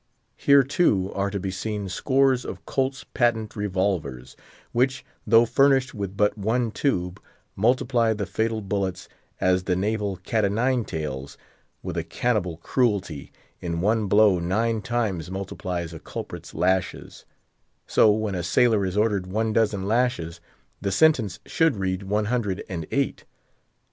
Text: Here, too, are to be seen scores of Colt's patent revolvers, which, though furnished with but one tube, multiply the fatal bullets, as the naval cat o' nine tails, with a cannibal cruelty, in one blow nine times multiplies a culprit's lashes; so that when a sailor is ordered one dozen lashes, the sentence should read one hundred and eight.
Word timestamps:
Here, 0.35 0.63
too, 0.63 1.11
are 1.13 1.29
to 1.29 1.39
be 1.39 1.51
seen 1.51 1.87
scores 1.87 2.43
of 2.43 2.65
Colt's 2.65 3.03
patent 3.13 3.55
revolvers, 3.55 4.35
which, 4.71 5.05
though 5.27 5.45
furnished 5.45 5.93
with 5.93 6.17
but 6.17 6.35
one 6.35 6.71
tube, 6.71 7.21
multiply 7.55 8.11
the 8.13 8.25
fatal 8.25 8.61
bullets, 8.61 9.07
as 9.39 9.65
the 9.65 9.75
naval 9.75 10.17
cat 10.17 10.43
o' 10.43 10.47
nine 10.47 10.85
tails, 10.85 11.37
with 11.83 11.97
a 11.97 12.03
cannibal 12.03 12.57
cruelty, 12.57 13.31
in 13.59 13.79
one 13.79 14.07
blow 14.07 14.39
nine 14.39 14.81
times 14.81 15.29
multiplies 15.29 15.93
a 15.93 15.99
culprit's 15.99 16.55
lashes; 16.55 17.25
so 17.85 18.07
that 18.11 18.17
when 18.17 18.33
a 18.33 18.41
sailor 18.41 18.83
is 18.83 18.97
ordered 18.97 19.27
one 19.27 19.53
dozen 19.53 19.87
lashes, 19.87 20.41
the 20.81 20.91
sentence 20.91 21.39
should 21.45 21.75
read 21.75 22.01
one 22.01 22.25
hundred 22.25 22.63
and 22.67 22.87
eight. 22.89 23.25